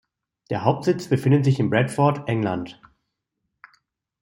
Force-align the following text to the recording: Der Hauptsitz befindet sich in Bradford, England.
Der 0.49 0.63
Hauptsitz 0.65 1.09
befindet 1.09 1.45
sich 1.45 1.59
in 1.59 1.69
Bradford, 1.69 2.27
England. 2.27 2.81